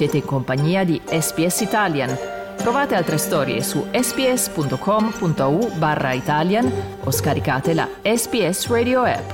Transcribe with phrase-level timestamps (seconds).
[0.00, 2.16] Siete in compagnia di SPS Italian.
[2.56, 6.72] Trovate altre storie su sps.com.au barra Italian
[7.04, 9.30] o scaricate la SPS Radio app.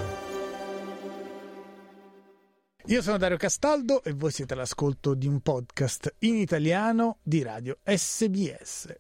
[2.87, 7.77] Io sono Dario Castaldo e voi siete all'ascolto di un podcast in italiano di radio
[7.85, 8.93] SBS.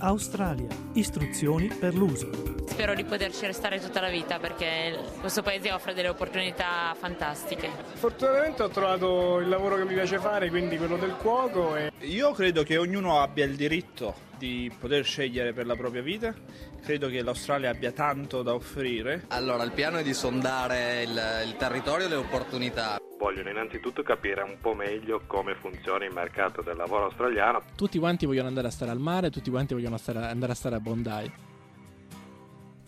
[0.00, 0.66] Australia.
[0.94, 2.61] Istruzioni per l'uso.
[2.66, 7.70] Spero di poterci restare tutta la vita perché questo paese offre delle opportunità fantastiche.
[7.94, 11.76] Fortunatamente ho trovato il lavoro che mi piace fare, quindi quello del cuoco.
[11.76, 11.92] E...
[12.00, 16.34] Io credo che ognuno abbia il diritto di poter scegliere per la propria vita.
[16.82, 19.24] Credo che l'Australia abbia tanto da offrire.
[19.28, 24.42] Allora, il piano è di sondare il, il territorio e le opportunità vogliono innanzitutto capire
[24.42, 27.62] un po' meglio come funziona il mercato del lavoro australiano.
[27.76, 30.74] Tutti quanti vogliono andare a stare al mare, tutti quanti vogliono stare, andare a stare
[30.74, 31.50] a Bondi.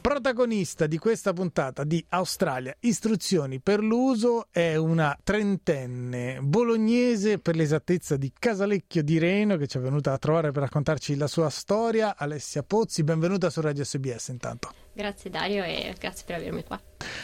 [0.07, 8.19] Protagonista di questa puntata di Australia Istruzioni per l'uso è una trentenne bolognese per l'esattezza
[8.19, 12.17] di Casalecchio di Reno che ci è venuta a trovare per raccontarci la sua storia.
[12.19, 14.75] Alessia Pozzi, benvenuta su Radio SBS intanto.
[14.93, 16.79] Grazie Dario e grazie per avermi qua.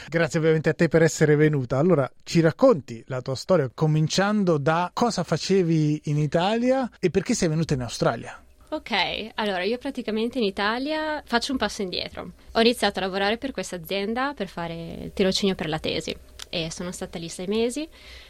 [0.09, 1.77] Grazie ovviamente a te per essere venuta.
[1.77, 7.48] Allora, ci racconti la tua storia cominciando da cosa facevi in Italia e perché sei
[7.48, 8.42] venuta in Australia?
[8.72, 12.34] Ok, allora io praticamente in Italia faccio un passo indietro.
[12.52, 14.74] Ho iniziato a lavorare per questa azienda per fare
[15.06, 16.16] il tirocinio per la tesi
[16.48, 17.88] e sono stata lì sei mesi,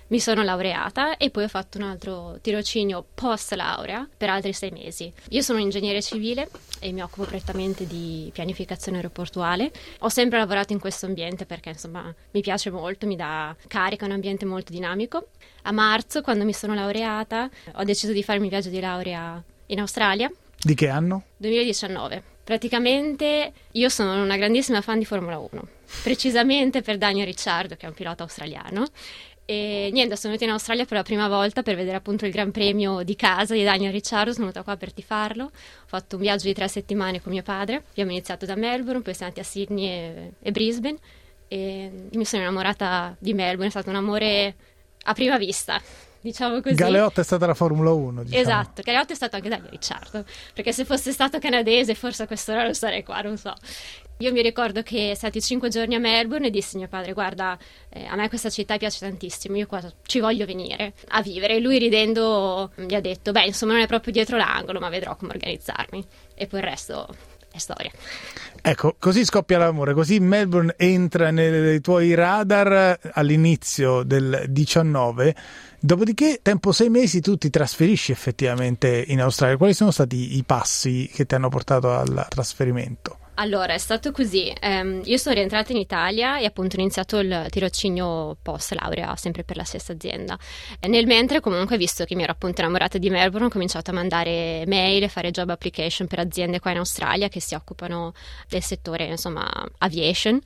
[0.09, 4.71] mi sono laureata e poi ho fatto un altro tirocinio post laurea per altri sei
[4.71, 5.13] mesi.
[5.29, 9.71] Io sono un ingegnere civile e mi occupo prettamente di pianificazione aeroportuale.
[9.99, 14.09] Ho sempre lavorato in questo ambiente perché insomma mi piace molto, mi dà carica, è
[14.09, 15.29] un ambiente molto dinamico.
[15.65, 19.81] A marzo, quando mi sono laureata, ho deciso di farmi il viaggio di laurea in
[19.81, 20.31] Australia.
[20.59, 21.25] Di che anno?
[21.39, 22.23] 2019.
[22.45, 25.69] Praticamente io sono una grandissima fan di Formula 1,
[26.03, 28.87] precisamente per Daniel Ricciardo, che è un pilota australiano.
[29.45, 32.53] E niente, sono venuta in Australia per la prima volta per vedere appunto il Gran
[32.53, 34.33] Premio di casa di Daniel Ricciardo.
[34.33, 35.45] Sono venuta qua per tifarlo.
[35.45, 37.83] Ho fatto un viaggio di tre settimane con mio padre.
[37.91, 40.99] Abbiamo iniziato da Melbourne, poi siamo andati a Sydney e, e Brisbane.
[41.49, 44.55] E mi sono innamorata di Melbourne, è stato un amore
[45.03, 45.81] a prima vista
[46.21, 46.75] diciamo così.
[46.75, 48.25] Galeotto è stata la Formula 1.
[48.25, 48.41] Diciamo.
[48.41, 52.63] Esatto, Galeotto è stato anche Daniel Ricciardo, perché se fosse stato canadese forse a quest'ora
[52.63, 53.55] non sarei qua, non so.
[54.19, 57.59] Io mi ricordo che stati cinque giorni a Melbourne e dissi a mio padre: Guarda,
[57.89, 61.57] eh, a me questa città piace tantissimo, io qua ci voglio venire a vivere.
[61.57, 65.17] E lui ridendo mi ha detto: Beh, insomma, non è proprio dietro l'angolo, ma vedrò
[65.17, 66.05] come organizzarmi.
[66.35, 67.09] E poi il resto
[67.51, 67.91] è storia.
[68.63, 75.35] Ecco, così scoppia l'amore, così Melbourne entra nei tuoi radar all'inizio del 19
[75.83, 79.57] Dopodiché, tempo sei mesi, tu ti trasferisci effettivamente in Australia.
[79.57, 83.17] Quali sono stati i passi che ti hanno portato al trasferimento?
[83.41, 84.53] Allora, è stato così.
[84.61, 89.43] Um, io sono rientrata in Italia e appunto ho iniziato il tirocinio post laurea, sempre
[89.43, 90.39] per la stessa azienda.
[90.79, 93.95] E nel mentre, comunque, visto che mi ero appunto innamorata di Melbourne, ho cominciato a
[93.95, 98.13] mandare mail e fare job application per aziende qua in Australia che si occupano
[98.47, 99.49] del settore, insomma,
[99.79, 100.39] aviation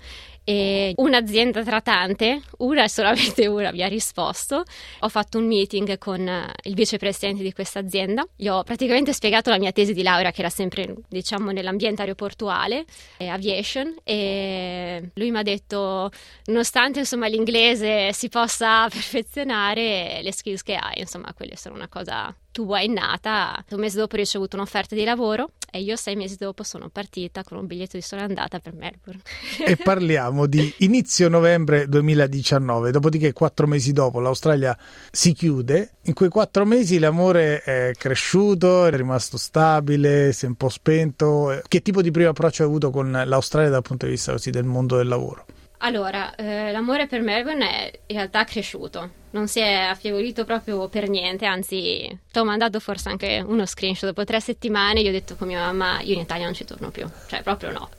[0.44, 4.62] e un'azienda tratante, una e solamente una mi ha risposto.
[5.00, 9.50] Ho fatto un meeting con eh, il vicepresidente di questa azienda, gli ho praticamente spiegato
[9.50, 12.84] la mia tesi di laurea che era sempre diciamo nell'ambiente aeroportuale,
[13.16, 16.10] eh, aviation e lui mi ha detto
[16.47, 22.34] nonostante insomma l'inglese si possa perfezionare le skills che hai, insomma quelle sono una cosa
[22.53, 23.65] tua innata.
[23.71, 27.43] Un mese dopo ho ricevuto un'offerta di lavoro e io sei mesi dopo sono partita
[27.43, 29.21] con un biglietto di sola andata per Melbourne.
[29.67, 34.79] e parliamo di inizio novembre 2019, dopodiché quattro mesi dopo l'Australia
[35.11, 35.95] si chiude.
[36.03, 41.61] In quei quattro mesi l'amore è cresciuto, è rimasto stabile, si è un po' spento.
[41.67, 44.63] Che tipo di primo approccio hai avuto con l'Australia dal punto di vista così del
[44.63, 45.45] mondo del lavoro?
[45.84, 51.11] Allora, eh, l'amore per Melbourne è in realtà cresciuto, non si è affievolito proprio per
[51.11, 55.37] niente, anzi ti ho mandato forse anche uno screenshot, dopo tre settimane io ho detto
[55.37, 57.91] con mia mamma io in Italia non ci torno più, cioè proprio no.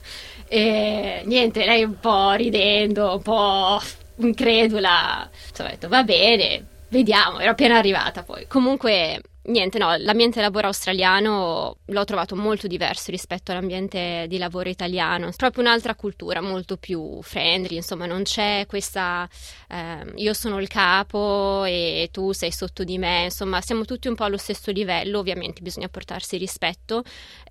[0.48, 3.80] E niente, lei un po' ridendo, un po'
[4.16, 8.48] incredula, ho detto va bene, vediamo, ero appena arrivata poi.
[8.48, 15.30] Comunque Niente, no, l'ambiente lavoro australiano l'ho trovato molto diverso rispetto all'ambiente di lavoro italiano,
[15.36, 19.28] proprio un'altra cultura, molto più friendly, insomma non c'è questa
[19.68, 24.16] eh, io sono il capo e tu sei sotto di me, insomma siamo tutti un
[24.16, 27.04] po' allo stesso livello, ovviamente bisogna portarsi rispetto,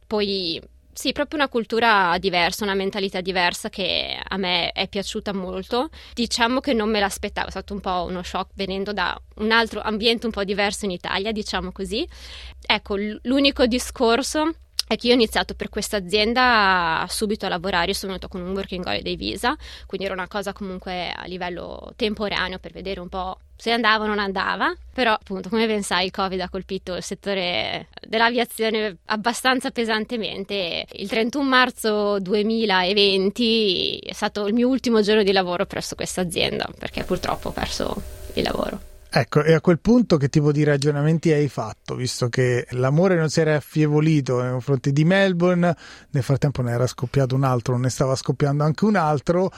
[0.05, 0.61] poi
[0.95, 5.89] sì, proprio una cultura diversa, una mentalità diversa che a me è piaciuta molto.
[6.13, 9.81] Diciamo che non me l'aspettavo, è stato un po' uno shock venendo da un altro
[9.81, 12.07] ambiente un po' diverso in Italia, diciamo così.
[12.65, 14.53] Ecco, l'unico discorso
[14.87, 18.41] è che io ho iniziato per questa azienda subito a lavorare, io sono venuta con
[18.41, 19.55] un working holiday visa,
[19.85, 24.07] quindi era una cosa comunque a livello temporaneo per vedere un po' se andava o
[24.07, 29.71] non andava, però appunto come ben sai il Covid ha colpito il settore dell'aviazione abbastanza
[29.71, 30.85] pesantemente.
[30.93, 36.67] Il 31 marzo 2020 è stato il mio ultimo giorno di lavoro presso questa azienda
[36.77, 37.95] perché purtroppo ho perso
[38.33, 38.93] il lavoro.
[39.17, 43.29] Ecco, e a quel punto che tipo di ragionamenti hai fatto, visto che l'amore non
[43.29, 45.73] si era affievolito nei confronti di Melbourne,
[46.09, 49.53] nel frattempo ne era scoppiato un altro, ne stava scoppiando anche un altro,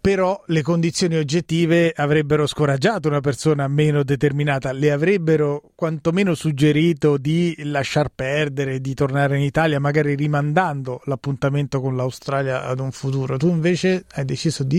[0.00, 7.54] però le condizioni oggettive avrebbero scoraggiato una persona meno determinata, le avrebbero quantomeno suggerito di
[7.62, 13.36] lasciar perdere, di tornare in Italia, magari rimandando l'appuntamento con l'Australia ad un futuro.
[13.36, 14.78] Tu invece hai deciso di...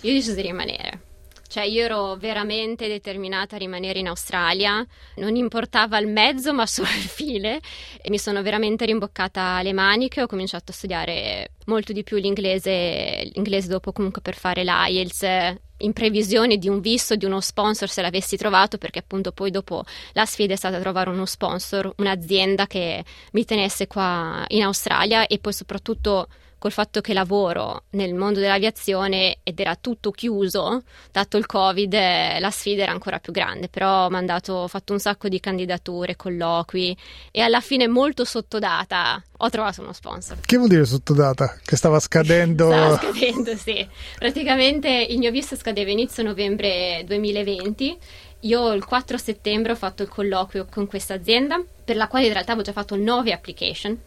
[0.00, 1.10] Io ho deciso di rimanere
[1.52, 4.82] cioè io ero veramente determinata a rimanere in Australia,
[5.16, 7.60] non importava il mezzo ma solo il fine
[8.00, 13.30] e mi sono veramente rimboccata le maniche, ho cominciato a studiare molto di più l'inglese,
[13.34, 18.00] l'inglese dopo comunque per fare l'IELTS in previsione di un visto, di uno sponsor se
[18.00, 23.04] l'avessi trovato, perché appunto poi dopo la sfida è stata trovare uno sponsor, un'azienda che
[23.32, 26.28] mi tenesse qua in Australia e poi soprattutto
[26.62, 32.38] col fatto che lavoro nel mondo dell'aviazione ed era tutto chiuso, dato il Covid, eh,
[32.38, 36.14] la sfida era ancora più grande, però ho, mandato, ho fatto un sacco di candidature,
[36.14, 36.96] colloqui
[37.32, 40.38] e alla fine molto sottodata ho trovato uno sponsor.
[40.38, 41.58] Che vuol dire sottodata?
[41.64, 42.70] Che stava scadendo?
[42.70, 43.84] stava scadendo, sì.
[44.16, 47.98] Praticamente il mio visto scadeva inizio novembre 2020
[48.42, 52.32] io il 4 settembre ho fatto il colloquio con questa azienda, per la quale in
[52.32, 53.98] realtà avevo già fatto 9 application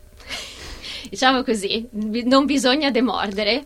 [1.10, 3.64] diciamo così, non bisogna demordere.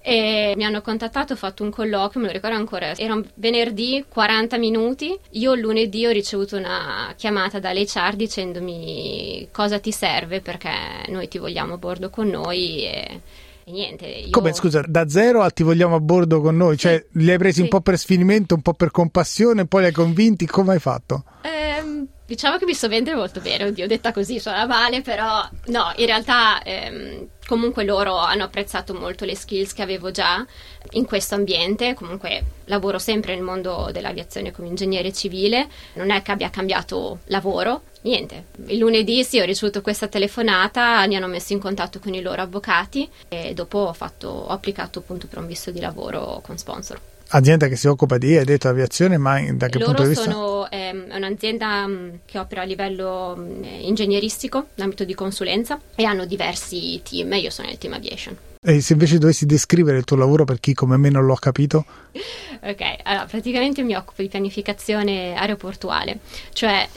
[0.00, 4.04] E mi hanno contattato, ho fatto un colloquio, me lo ricordo ancora, era un venerdì
[4.08, 10.70] 40 minuti, io lunedì ho ricevuto una chiamata dall'HR dicendomi cosa ti serve perché
[11.08, 13.20] noi ti vogliamo a bordo con noi e,
[13.64, 14.06] e niente.
[14.06, 14.30] Io...
[14.30, 17.56] Come scusa, da zero a ti vogliamo a bordo con noi, cioè li hai presi
[17.56, 17.62] sì.
[17.62, 21.24] un po' per sfinimento, un po' per compassione, poi li hai convinti, come hai fatto?
[21.42, 25.94] Ehm Diciamo che mi so vendere molto bene, oddio, detta così suona male, però no,
[25.96, 30.46] in realtà ehm, comunque loro hanno apprezzato molto le skills che avevo già
[30.90, 36.32] in questo ambiente, comunque lavoro sempre nel mondo dell'aviazione come ingegnere civile, non è che
[36.32, 38.48] abbia cambiato lavoro, niente.
[38.66, 42.42] Il lunedì sì, ho ricevuto questa telefonata, mi hanno messo in contatto con i loro
[42.42, 47.00] avvocati e dopo ho, fatto, ho applicato appunto per un visto di lavoro con sponsor
[47.30, 50.30] azienda che si occupa di, hai detto, aviazione, ma da che Loro punto di vista?
[50.30, 55.80] sono ehm, un'azienda mh, mm, che opera a livello mm, ingegneristico, in ambito di consulenza,
[55.94, 58.36] e hanno diversi team, io sono nel team aviation.
[58.60, 61.84] E se invece dovessi descrivere il tuo lavoro per chi come me non l'ho capito?
[62.60, 66.18] ok, allora praticamente mi occupo di pianificazione aeroportuale,
[66.52, 66.88] cioè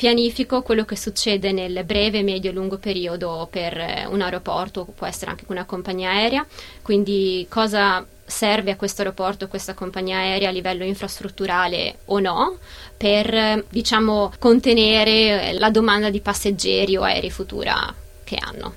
[0.00, 5.06] pianifico quello che succede nel breve, medio e lungo periodo per eh, un aeroporto, può
[5.06, 6.46] essere anche una compagnia aerea,
[6.80, 12.56] quindi cosa serve a questo aeroporto, questa compagnia aerea a livello infrastrutturale o no,
[12.96, 17.92] per diciamo contenere la domanda di passeggeri o aerei futura
[18.24, 18.74] che hanno.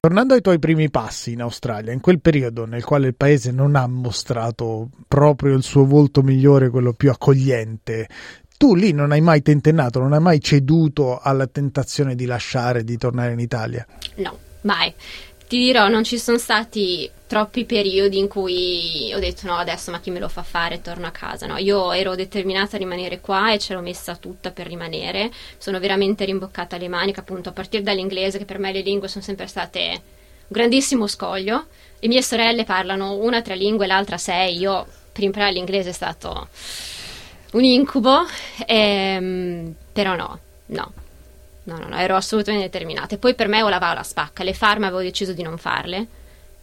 [0.00, 3.76] Tornando ai tuoi primi passi in Australia, in quel periodo nel quale il paese non
[3.76, 8.08] ha mostrato proprio il suo volto migliore, quello più accogliente,
[8.62, 12.96] tu lì non hai mai tentennato, non hai mai ceduto alla tentazione di lasciare, di
[12.96, 13.86] tornare in Italia?
[14.16, 14.92] No, mai.
[15.52, 20.00] Ti dirò, non ci sono stati troppi periodi in cui ho detto no adesso ma
[20.00, 20.80] chi me lo fa fare?
[20.80, 21.44] Torno a casa.
[21.44, 25.30] No io ero determinata a rimanere qua e ce l'ho messa tutta per rimanere.
[25.58, 29.22] Sono veramente rimboccata le maniche appunto a partire dall'inglese che per me le lingue sono
[29.22, 30.00] sempre state un
[30.48, 31.66] grandissimo scoglio.
[31.98, 34.56] Le mie sorelle parlano una tre lingue l'altra sei.
[34.56, 36.48] Io per imparare l'inglese è stato
[37.52, 38.24] un incubo
[38.66, 40.92] ehm, però no no
[41.64, 43.14] No, no, no, ero assolutamente determinata.
[43.14, 44.42] E poi per me o lavavo la spacca.
[44.42, 46.06] Le farme avevo deciso di non farle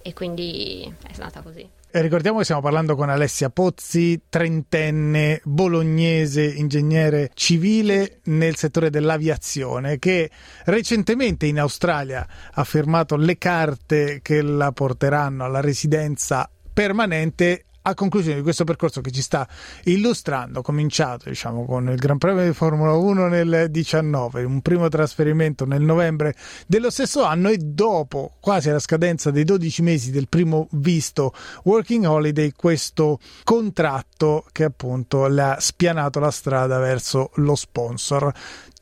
[0.01, 1.67] e quindi è stata così.
[1.91, 9.97] E ricordiamo che stiamo parlando con Alessia Pozzi, trentenne, bolognese, ingegnere civile nel settore dell'aviazione,
[9.97, 10.29] che
[10.65, 18.37] recentemente in Australia ha firmato le carte che la porteranno alla residenza permanente a conclusione
[18.37, 19.47] di questo percorso che ci sta
[19.85, 25.65] illustrando, cominciato diciamo, con il Gran Premio di Formula 1 nel 19, un primo trasferimento
[25.65, 26.35] nel novembre
[26.67, 31.33] dello stesso anno e dopo, quasi alla scadenza dei 12 mesi del primo visto
[31.63, 38.31] Working Holiday, questo contratto che appunto le ha spianato la strada verso lo sponsor.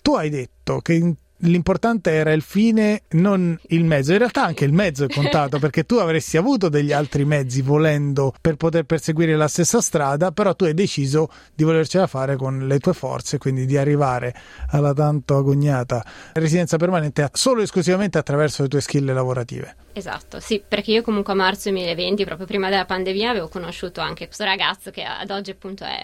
[0.02, 4.12] Tu hai detto che in l'importante era il fine, non il mezzo.
[4.12, 8.34] In realtà anche il mezzo è contato perché tu avresti avuto degli altri mezzi volendo
[8.40, 12.80] per poter perseguire la stessa strada, però tu hai deciso di volercela fare con le
[12.80, 14.34] tue forze, quindi di arrivare
[14.72, 16.04] alla tanto agognata
[16.34, 19.76] residenza permanente solo e esclusivamente attraverso le tue skill lavorative.
[19.94, 24.26] Esatto, sì, perché io comunque a marzo 2020, proprio prima della pandemia, avevo conosciuto anche
[24.26, 26.04] questo ragazzo che ad oggi appunto è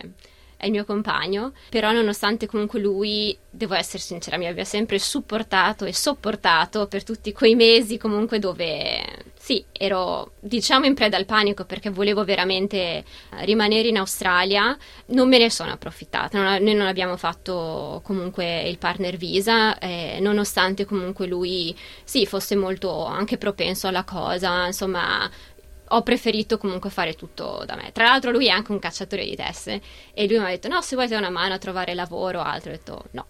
[0.63, 5.83] è il mio compagno, però nonostante comunque lui, devo essere sincera, mi abbia sempre supportato
[5.83, 11.65] e sopportato per tutti quei mesi comunque dove sì, ero diciamo in preda al panico
[11.65, 13.03] perché volevo veramente
[13.41, 14.77] rimanere in Australia,
[15.07, 20.19] non me ne sono approfittata, non, noi non abbiamo fatto comunque il partner visa, eh,
[20.21, 25.29] nonostante comunque lui sì, fosse molto anche propenso alla cosa, insomma
[25.95, 27.91] ho preferito comunque fare tutto da me.
[27.91, 29.81] Tra l'altro lui è anche un cacciatore di teste
[30.13, 32.43] e lui mi ha detto no, se vuoi do una mano a trovare lavoro o
[32.43, 33.25] altro, ho detto no,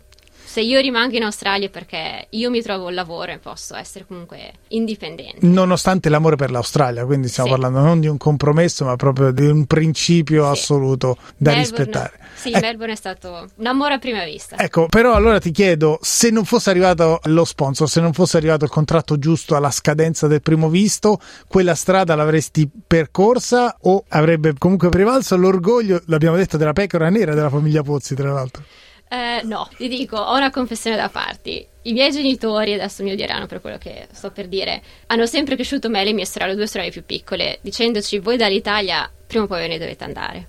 [0.54, 4.52] se io rimango in Australia perché io mi trovo un lavoro e posso essere comunque
[4.68, 5.44] indipendente.
[5.48, 7.60] Nonostante l'amore per l'Australia, quindi stiamo sì.
[7.60, 10.52] parlando non di un compromesso, ma proprio di un principio sì.
[10.52, 12.20] assoluto da Melbourne, rispettare.
[12.36, 14.56] Sì, eh, Melbourne è stato un amore a prima vista.
[14.60, 18.64] Ecco, però allora ti chiedo, se non fosse arrivato lo sponsor, se non fosse arrivato
[18.64, 24.90] il contratto giusto alla scadenza del primo visto, quella strada l'avresti percorsa o avrebbe comunque
[24.90, 28.64] prevalso l'orgoglio, l'abbiamo detto, della pecora nera della famiglia Pozzi, tra l'altro?
[29.14, 31.64] Eh, no, ti dico, ho una confessione da farti.
[31.84, 35.88] I miei genitori, adesso mi odieranno per quello che sto per dire, hanno sempre cresciuto
[35.88, 39.60] me e le mie sorelle, due sorelle più piccole, dicendoci voi dall'Italia prima o poi
[39.60, 40.48] ve ne dovete andare.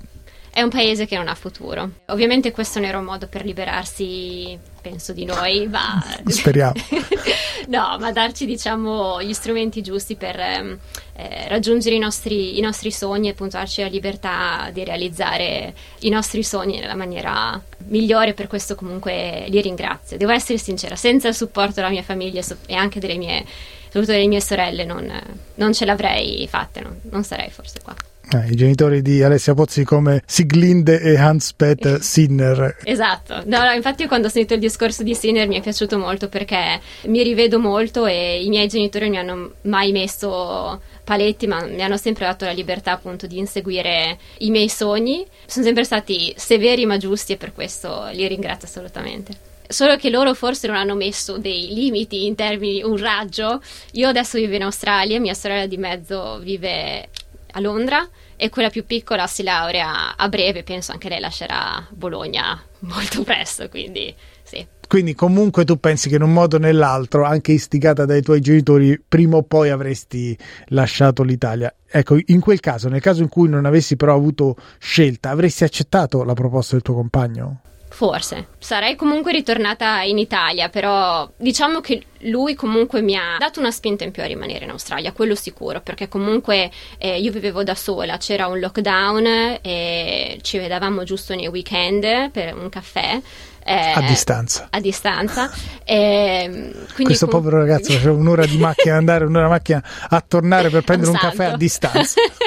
[0.55, 1.91] È un paese che non ha futuro.
[2.07, 6.01] Ovviamente questo non era un modo per liberarsi, penso, di noi, ma...
[6.29, 6.75] Speriamo.
[7.67, 10.79] no, ma darci, diciamo, gli strumenti giusti per ehm,
[11.17, 16.45] eh, raggiungere i nostri, i nostri sogni e puntarci la libertà di realizzare i nostri
[16.45, 18.33] sogni nella maniera migliore.
[18.33, 20.17] Per questo comunque li ringrazio.
[20.17, 23.45] Devo essere sincera, senza il supporto della mia famiglia e anche delle mie,
[23.87, 25.21] soprattutto delle mie sorelle, non,
[25.57, 27.97] non ce l'avrei fatta, non, non sarei forse qua.
[28.35, 32.79] Eh, I genitori di Alessia Pozzi come Siglinde e Hans-Peter Sinner.
[32.83, 36.29] Esatto, no, no, infatti quando ho sentito il discorso di Sinner mi è piaciuto molto
[36.29, 41.65] perché mi rivedo molto e i miei genitori non mi hanno mai messo paletti ma
[41.65, 45.25] mi hanno sempre dato la libertà appunto di inseguire i miei sogni.
[45.47, 49.53] Sono sempre stati severi ma giusti e per questo li ringrazio assolutamente.
[49.69, 53.63] Solo che loro forse non hanno messo dei limiti in termini un raggio.
[53.93, 57.09] Io adesso vivo in Australia, mia sorella di mezzo vive
[57.55, 62.61] a Londra e quella più piccola si laurea a breve, penso anche lei lascerà Bologna
[62.81, 64.67] molto presto, quindi sì.
[64.87, 69.01] Quindi comunque tu pensi che in un modo o nell'altro, anche istigata dai tuoi genitori,
[69.07, 70.37] prima o poi avresti
[70.69, 71.75] lasciato l'Italia.
[71.91, 76.23] Ecco, in quel caso, nel caso in cui non avessi però avuto scelta, avresti accettato
[76.23, 77.61] la proposta del tuo compagno?
[77.95, 78.49] Forse.
[78.59, 84.03] Sarei comunque ritornata in Italia, però diciamo che lui comunque mi ha dato una spinta
[84.03, 88.17] in più a rimanere in Australia, quello sicuro, perché comunque eh, io vivevo da sola,
[88.17, 93.21] c'era un lockdown e ci vedevamo giusto nei weekend per un caffè.
[93.65, 94.67] Eh, a distanza.
[94.71, 95.51] A distanza.
[95.87, 100.71] Eh, Questo com- povero ragazzo faceva un'ora di macchina andare, un'ora di macchina a tornare
[100.71, 102.21] per prendere un, un caffè a distanza.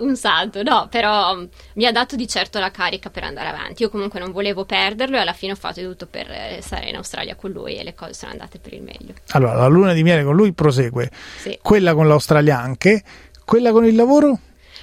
[0.00, 3.82] un salto, no, però mm, mi ha dato di certo la carica per andare avanti.
[3.82, 6.96] Io comunque non volevo perderlo e alla fine ho fatto tutto per eh, stare in
[6.96, 9.14] Australia con lui e le cose sono andate per il meglio.
[9.28, 11.58] Allora, la luna di miele con lui prosegue, sì.
[11.62, 13.02] quella con l'Australia anche,
[13.44, 14.38] quella con il lavoro?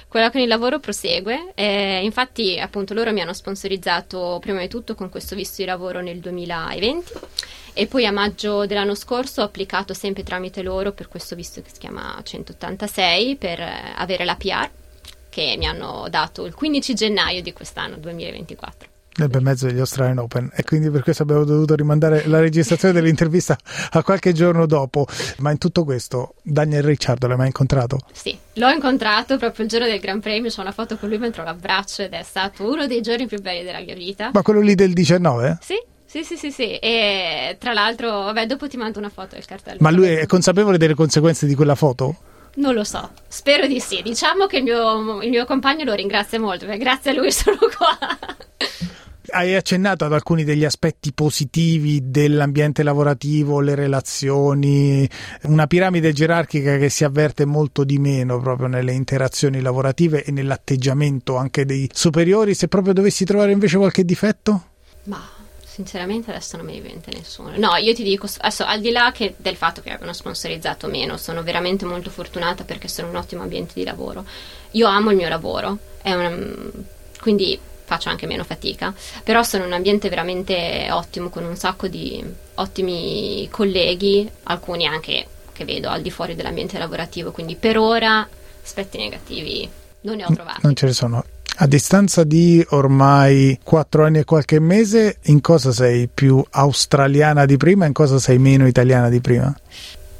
[0.08, 4.94] Quella con il lavoro prosegue, eh, infatti appunto loro mi hanno sponsorizzato prima di tutto
[4.94, 7.12] con questo visto di lavoro nel 2020
[7.74, 11.68] e poi a maggio dell'anno scorso ho applicato sempre tramite loro per questo visto che
[11.70, 14.70] si chiama 186 per eh, avere la PR
[15.28, 20.18] che mi hanno dato il 15 gennaio di quest'anno 2024 nel bel mezzo degli Australian
[20.18, 23.56] Open e quindi per questo abbiamo dovuto rimandare la registrazione dell'intervista
[23.90, 25.06] a qualche giorno dopo.
[25.38, 27.98] Ma in tutto questo, Daniel Ricciardo l'hai mai incontrato?
[28.12, 31.42] Sì, l'ho incontrato proprio il giorno del Gran Premio, c'ho una foto con lui mentre
[31.42, 34.30] lo abbraccio ed è stato uno dei giorni più belli della mia vita.
[34.32, 35.58] Ma quello lì del 19?
[35.60, 35.74] Sì.
[36.08, 39.76] Sì, sì, sì, sì, e tra l'altro, vabbè, dopo ti mando una foto del cartello.
[39.80, 42.16] Ma lui è consapevole delle conseguenze di quella foto?
[42.58, 44.02] Non lo so, spero di sì.
[44.02, 47.56] Diciamo che il mio, il mio compagno lo ringrazia molto, perché grazie a lui sono
[47.56, 47.98] qua.
[49.30, 55.08] Hai accennato ad alcuni degli aspetti positivi dell'ambiente lavorativo, le relazioni,
[55.42, 61.36] una piramide gerarchica che si avverte molto di meno proprio nelle interazioni lavorative e nell'atteggiamento
[61.36, 62.54] anche dei superiori.
[62.54, 64.68] Se proprio dovessi trovare invece qualche difetto?
[65.04, 65.37] Ma
[65.78, 67.52] sinceramente adesso non mi diventa nessuno.
[67.56, 71.44] No, io ti dico, adesso al di là del fatto che abbiano sponsorizzato meno, sono
[71.44, 74.24] veramente molto fortunata perché sono un ottimo ambiente di lavoro.
[74.72, 76.36] Io amo il mio lavoro, una,
[77.20, 78.92] quindi faccio anche meno fatica,
[79.22, 85.64] però sono un ambiente veramente ottimo con un sacco di ottimi colleghi, alcuni anche che
[85.64, 88.28] vedo al di fuori dell'ambiente lavorativo, quindi per ora
[88.64, 89.70] aspetti negativi
[90.00, 90.60] non ne ho trovati.
[90.62, 91.24] Non ce ne sono.
[91.60, 97.56] A distanza di ormai quattro anni e qualche mese, in cosa sei più australiana di
[97.56, 99.52] prima e in cosa sei meno italiana di prima?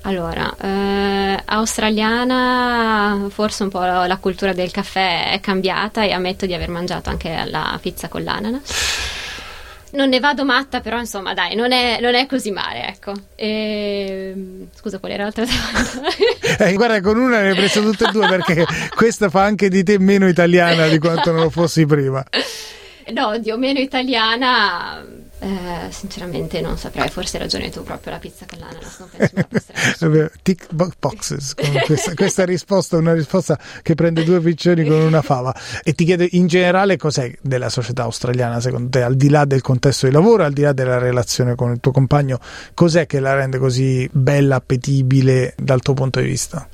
[0.01, 6.45] Allora, eh, australiana, forse un po' la, la, cultura del caffè è cambiata e ammetto
[6.45, 9.28] di aver mangiato anche la pizza con l'ananas.
[9.93, 13.13] Non ne vado matta, però insomma, dai, non è, non è così male, ecco.
[13.35, 14.67] E...
[14.75, 16.09] Scusa, qual era l'altra domanda?
[16.65, 19.83] eh, guarda, con una ne hai preso tutte e due perché questa fa anche di
[19.83, 22.25] te meno italiana di quanto non lo fossi prima.
[23.13, 25.03] No, oddio, meno italiana
[25.41, 30.31] eh, sinceramente non saprei, forse hai ragione tu proprio la pizza con l'ananas, non penso
[30.43, 31.55] Tick boxes,
[31.87, 35.55] questa, questa risposta è una risposta che prende due piccioni con una fava.
[35.85, 39.63] E ti chiedo in generale cos'è della società australiana secondo te, al di là del
[39.63, 42.41] contesto di lavoro, al di là della relazione con il tuo compagno,
[42.75, 46.69] cos'è che la rende così bella, appetibile dal tuo punto di vista?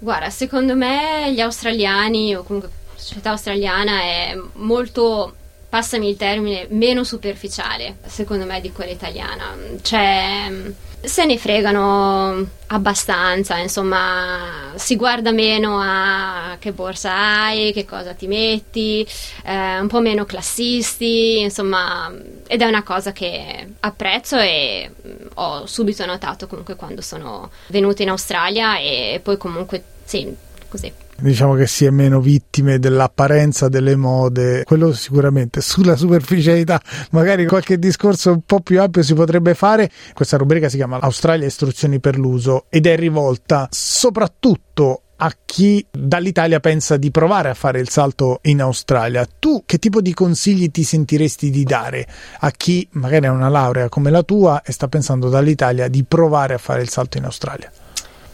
[0.00, 5.34] Guarda, secondo me gli australiani o comunque la società australiana è molto
[5.74, 9.56] passami il termine, meno superficiale, secondo me, di quella italiana.
[9.82, 18.14] Cioè, se ne fregano abbastanza, insomma, si guarda meno a che borsa hai, che cosa
[18.14, 19.04] ti metti,
[19.44, 22.08] eh, un po' meno classisti, insomma,
[22.46, 24.88] ed è una cosa che apprezzo e
[25.34, 30.32] ho subito notato comunque quando sono venuta in Australia e poi comunque, sì,
[30.68, 35.60] così diciamo che si è meno vittime dell'apparenza delle mode, quello sicuramente.
[35.60, 36.80] Sulla superficialità,
[37.10, 39.90] magari qualche discorso un po' più ampio si potrebbe fare.
[40.12, 46.60] Questa rubrica si chiama Australia istruzioni per l'uso ed è rivolta soprattutto a chi dall'Italia
[46.60, 49.26] pensa di provare a fare il salto in Australia.
[49.38, 52.06] Tu che tipo di consigli ti sentiresti di dare
[52.40, 56.54] a chi magari ha una laurea come la tua e sta pensando dall'Italia di provare
[56.54, 57.70] a fare il salto in Australia?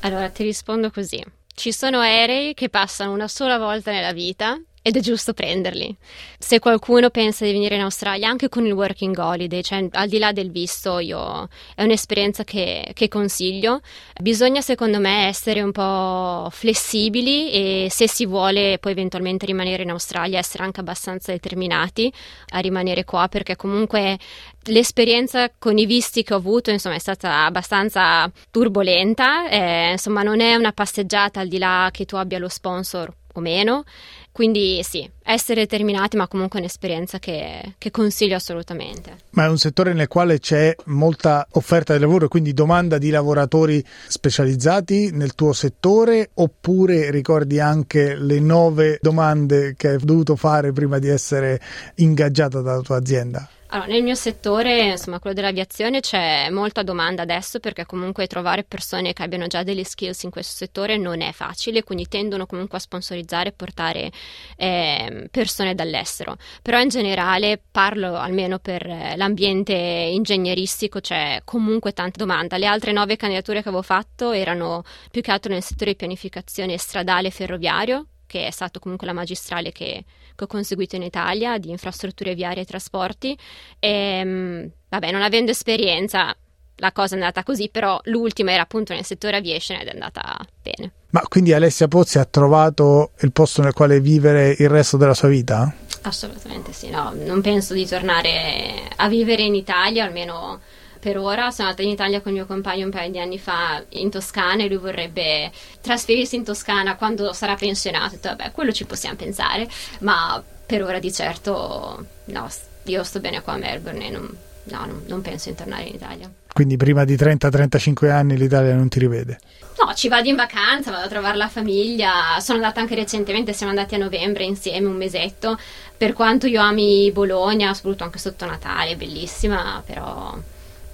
[0.01, 1.23] Allora ti rispondo così.
[1.55, 5.95] Ci sono aerei che passano una sola volta nella vita ed è giusto prenderli.
[6.39, 10.19] Se qualcuno pensa di venire in Australia anche con il working holiday, cioè al di
[10.19, 13.81] là del visto, io, è un'esperienza che, che, consiglio.
[14.21, 19.91] Bisogna secondo me essere un po' flessibili e se si vuole poi eventualmente rimanere in
[19.91, 22.11] Australia essere anche abbastanza determinati
[22.51, 24.19] a rimanere qua perché comunque
[24.65, 30.41] l'esperienza con i visti che ho avuto insomma, è stata abbastanza turbolenta, eh, insomma non
[30.41, 33.85] è una passeggiata al di là che tu abbia lo sponsor o meno.
[34.33, 39.17] Quindi sì, essere determinati, ma comunque un'esperienza che, che, consiglio assolutamente.
[39.31, 43.85] Ma è un settore nel quale c'è molta offerta di lavoro, quindi domanda di lavoratori
[44.07, 50.99] specializzati nel tuo settore, oppure ricordi anche le nove domande che hai dovuto fare prima
[50.99, 51.61] di essere
[51.97, 53.49] ingaggiata dalla tua azienda?
[53.73, 59.13] Allora, nel mio settore, insomma, quello dell'aviazione, c'è molta domanda adesso perché comunque trovare persone
[59.13, 62.81] che abbiano già delle skills in questo settore non è facile, quindi tendono comunque a
[62.81, 64.11] sponsorizzare e portare
[64.57, 66.37] eh, persone dall'estero.
[66.63, 72.57] Però in generale parlo almeno per l'ambiente ingegneristico, c'è comunque tanta domanda.
[72.57, 76.77] Le altre nove candidature che avevo fatto erano più che altro nel settore di pianificazione
[76.77, 80.05] stradale e ferroviario, che è stato comunque la magistrale che,
[80.37, 83.37] che ho conseguito in Italia di infrastrutture viarie e trasporti.
[83.81, 86.33] E, ehm, vabbè, non avendo esperienza,
[86.77, 90.39] la cosa è andata così, però l'ultima era appunto nel settore aviation ed è andata
[90.63, 90.93] bene.
[91.11, 95.27] Ma quindi Alessia Pozzi ha trovato il posto nel quale vivere il resto della sua
[95.27, 95.75] vita?
[96.03, 100.61] Assolutamente sì, no, non penso di tornare a vivere in Italia, almeno
[101.01, 101.51] per ora.
[101.51, 104.63] Sono andata in Italia con il mio compagno un paio di anni fa in Toscana
[104.63, 108.07] e lui vorrebbe trasferirsi in Toscana quando sarà pensionato.
[108.07, 109.69] Ho detto, vabbè, quello ci possiamo pensare,
[110.01, 112.49] ma per ora di certo no,
[112.85, 115.95] io sto bene qua a Melbourne e non, no, non, non penso in tornare in
[115.95, 116.31] Italia.
[116.53, 119.39] Quindi prima di 30-35 anni l'Italia non ti rivede?
[119.83, 122.39] No, ci vado in vacanza, vado a trovare la famiglia.
[122.41, 125.59] Sono andata anche recentemente, siamo andati a novembre insieme un mesetto.
[125.97, 130.37] Per quanto io ami Bologna, soprattutto anche sotto Natale, bellissima, però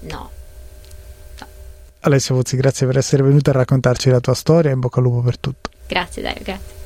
[0.00, 0.30] no.
[2.00, 5.06] Alessia Vozzi, grazie per essere venuta a raccontarci la tua storia e in bocca al
[5.06, 5.70] lupo per tutto.
[5.86, 6.85] Grazie Dario, grazie.